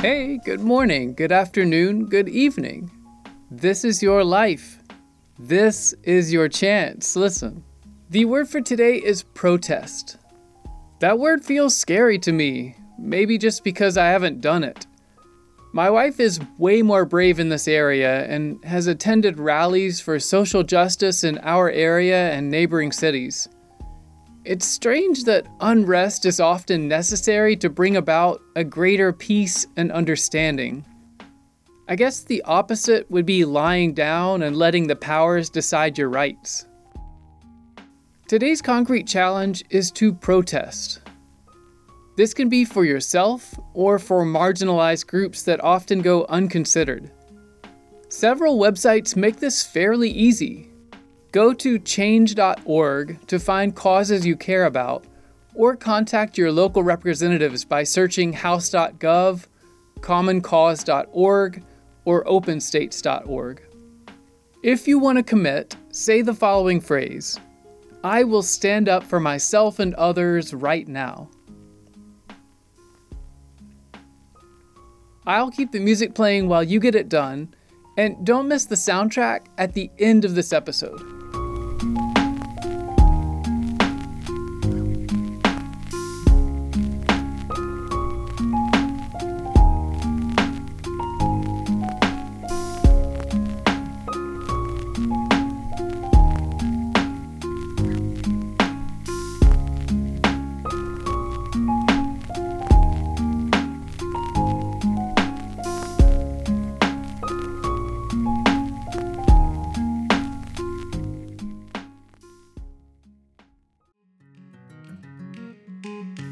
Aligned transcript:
Hey, 0.00 0.38
good 0.44 0.60
morning, 0.60 1.14
good 1.14 1.32
afternoon, 1.32 2.04
good 2.04 2.28
evening. 2.28 2.90
This 3.50 3.82
is 3.82 4.02
your 4.02 4.24
life. 4.24 4.82
This 5.38 5.94
is 6.02 6.30
your 6.30 6.50
chance. 6.50 7.16
Listen. 7.16 7.64
The 8.10 8.26
word 8.26 8.46
for 8.46 8.60
today 8.60 8.96
is 8.96 9.22
protest. 9.22 10.18
That 11.00 11.18
word 11.18 11.46
feels 11.46 11.74
scary 11.74 12.18
to 12.20 12.30
me, 12.30 12.76
maybe 12.98 13.38
just 13.38 13.64
because 13.64 13.96
I 13.96 14.08
haven't 14.08 14.42
done 14.42 14.64
it. 14.64 14.86
My 15.72 15.88
wife 15.88 16.20
is 16.20 16.40
way 16.58 16.82
more 16.82 17.06
brave 17.06 17.40
in 17.40 17.48
this 17.48 17.66
area 17.66 18.26
and 18.26 18.62
has 18.64 18.86
attended 18.86 19.38
rallies 19.38 19.98
for 19.98 20.20
social 20.20 20.62
justice 20.62 21.24
in 21.24 21.38
our 21.38 21.70
area 21.70 22.32
and 22.32 22.50
neighboring 22.50 22.92
cities. 22.92 23.48
It's 24.46 24.64
strange 24.64 25.24
that 25.24 25.48
unrest 25.58 26.24
is 26.24 26.38
often 26.38 26.86
necessary 26.86 27.56
to 27.56 27.68
bring 27.68 27.96
about 27.96 28.40
a 28.54 28.62
greater 28.62 29.12
peace 29.12 29.66
and 29.76 29.90
understanding. 29.90 30.86
I 31.88 31.96
guess 31.96 32.22
the 32.22 32.42
opposite 32.42 33.10
would 33.10 33.26
be 33.26 33.44
lying 33.44 33.92
down 33.92 34.44
and 34.44 34.56
letting 34.56 34.86
the 34.86 34.94
powers 34.94 35.50
decide 35.50 35.98
your 35.98 36.10
rights. 36.10 36.64
Today's 38.28 38.62
concrete 38.62 39.08
challenge 39.08 39.64
is 39.70 39.90
to 39.92 40.14
protest. 40.14 41.00
This 42.16 42.32
can 42.32 42.48
be 42.48 42.64
for 42.64 42.84
yourself 42.84 43.52
or 43.74 43.98
for 43.98 44.24
marginalized 44.24 45.08
groups 45.08 45.42
that 45.42 45.60
often 45.64 46.02
go 46.02 46.24
unconsidered. 46.28 47.10
Several 48.10 48.60
websites 48.60 49.16
make 49.16 49.40
this 49.40 49.64
fairly 49.64 50.10
easy, 50.10 50.70
Go 51.36 51.52
to 51.52 51.78
change.org 51.78 53.26
to 53.26 53.38
find 53.38 53.76
causes 53.76 54.24
you 54.24 54.36
care 54.36 54.64
about, 54.64 55.04
or 55.54 55.76
contact 55.76 56.38
your 56.38 56.50
local 56.50 56.82
representatives 56.82 57.62
by 57.62 57.82
searching 57.82 58.32
house.gov, 58.32 59.46
commoncause.org, 60.00 61.62
or 62.06 62.24
openstates.org. 62.24 63.62
If 64.62 64.88
you 64.88 64.98
want 64.98 65.18
to 65.18 65.22
commit, 65.22 65.76
say 65.90 66.22
the 66.22 66.32
following 66.32 66.80
phrase 66.80 67.38
I 68.02 68.24
will 68.24 68.42
stand 68.42 68.88
up 68.88 69.04
for 69.04 69.20
myself 69.20 69.78
and 69.78 69.92
others 69.96 70.54
right 70.54 70.88
now. 70.88 71.28
I'll 75.26 75.50
keep 75.50 75.70
the 75.70 75.80
music 75.80 76.14
playing 76.14 76.48
while 76.48 76.62
you 76.62 76.80
get 76.80 76.94
it 76.94 77.10
done, 77.10 77.54
and 77.98 78.24
don't 78.24 78.48
miss 78.48 78.64
the 78.64 78.74
soundtrack 78.74 79.48
at 79.58 79.74
the 79.74 79.90
end 79.98 80.24
of 80.24 80.34
this 80.34 80.54
episode. 80.54 81.15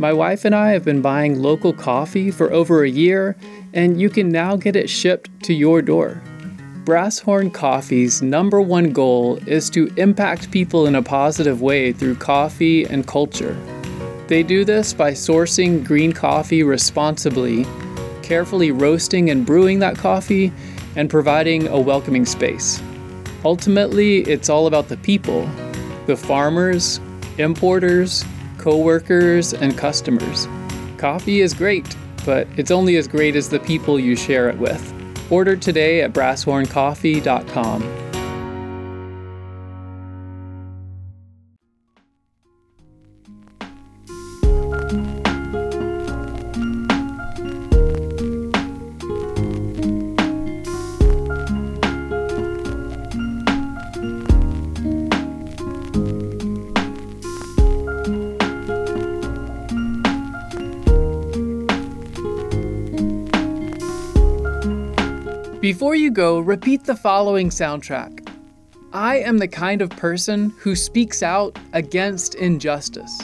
My 0.00 0.12
wife 0.12 0.44
and 0.44 0.54
I 0.54 0.70
have 0.70 0.84
been 0.84 1.02
buying 1.02 1.42
local 1.42 1.72
coffee 1.72 2.30
for 2.30 2.52
over 2.52 2.84
a 2.84 2.88
year, 2.88 3.34
and 3.74 4.00
you 4.00 4.08
can 4.08 4.28
now 4.28 4.54
get 4.54 4.76
it 4.76 4.88
shipped 4.88 5.28
to 5.42 5.52
your 5.52 5.82
door. 5.82 6.22
Brasshorn 6.84 7.52
Coffee's 7.52 8.22
number 8.22 8.60
one 8.60 8.92
goal 8.92 9.40
is 9.48 9.68
to 9.70 9.92
impact 9.96 10.52
people 10.52 10.86
in 10.86 10.94
a 10.94 11.02
positive 11.02 11.60
way 11.60 11.92
through 11.92 12.14
coffee 12.14 12.84
and 12.84 13.08
culture. 13.08 13.56
They 14.28 14.44
do 14.44 14.64
this 14.64 14.94
by 14.94 15.12
sourcing 15.12 15.84
green 15.84 16.12
coffee 16.12 16.62
responsibly, 16.62 17.66
carefully 18.22 18.70
roasting 18.70 19.30
and 19.30 19.44
brewing 19.44 19.80
that 19.80 19.98
coffee, 19.98 20.52
and 20.94 21.10
providing 21.10 21.66
a 21.66 21.80
welcoming 21.80 22.24
space. 22.24 22.80
Ultimately, 23.44 24.18
it's 24.18 24.48
all 24.48 24.68
about 24.68 24.88
the 24.88 24.96
people 24.98 25.48
the 26.06 26.16
farmers, 26.16 27.00
importers, 27.36 28.24
coworkers, 28.58 29.54
and 29.54 29.76
customers. 29.78 30.46
Coffee 30.96 31.40
is 31.40 31.54
great, 31.54 31.96
but 32.26 32.46
it's 32.56 32.70
only 32.70 32.96
as 32.96 33.08
great 33.08 33.36
as 33.36 33.48
the 33.48 33.60
people 33.60 33.98
you 33.98 34.16
share 34.16 34.48
it 34.48 34.58
with. 34.58 34.92
Order 35.30 35.56
today 35.56 36.02
at 36.02 36.12
brasshorncoffee.com. 36.12 38.07
Before 65.60 65.96
you 65.96 66.12
go, 66.12 66.38
repeat 66.38 66.84
the 66.84 66.94
following 66.94 67.50
soundtrack. 67.50 68.32
I 68.92 69.18
am 69.18 69.38
the 69.38 69.48
kind 69.48 69.82
of 69.82 69.90
person 69.90 70.50
who 70.50 70.76
speaks 70.76 71.20
out 71.20 71.58
against 71.72 72.36
injustice. 72.36 73.20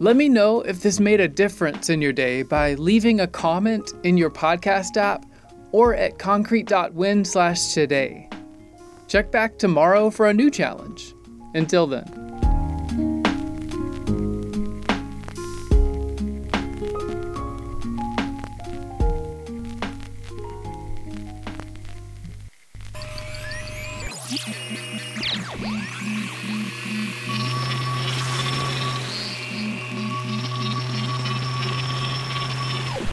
Let 0.00 0.16
me 0.16 0.28
know 0.28 0.60
if 0.62 0.82
this 0.82 0.98
made 0.98 1.20
a 1.20 1.28
difference 1.28 1.88
in 1.88 2.02
your 2.02 2.12
day 2.12 2.42
by 2.42 2.74
leaving 2.74 3.20
a 3.20 3.28
comment 3.28 3.92
in 4.02 4.18
your 4.18 4.30
podcast 4.30 4.96
app 4.96 5.24
or 5.70 5.94
at 5.94 6.18
concrete.win 6.18 7.24
slash 7.24 7.72
today. 7.72 8.28
Check 9.06 9.30
back 9.30 9.56
tomorrow 9.56 10.10
for 10.10 10.26
a 10.26 10.34
new 10.34 10.50
challenge. 10.50 11.14
Until 11.54 11.86
then. 11.86 12.25
Oui, 24.28 24.40
oui. 24.48 25.25